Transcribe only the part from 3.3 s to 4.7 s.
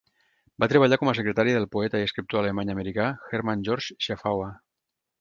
Herman George Scheffauer.